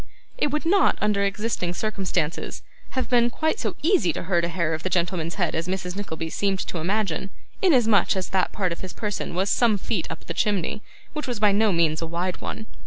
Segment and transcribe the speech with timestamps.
[0.35, 2.63] It would not, under existing circumstances,
[2.97, 5.95] have been quite so easy to hurt a hair of the gentleman's head as Mrs.
[5.95, 7.29] Nickleby seemed to imagine,
[7.61, 10.81] inasmuch as that part of his person was some feet up the chimney,
[11.13, 12.65] which was by no means a wide one.